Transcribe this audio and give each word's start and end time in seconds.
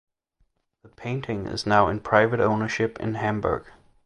The 0.81 0.89
painting 0.89 1.45
is 1.45 1.67
now 1.67 1.87
in 1.87 1.99
private 1.99 2.39
ownership 2.39 2.99
in 2.99 3.13
Hamburg. 3.13 3.71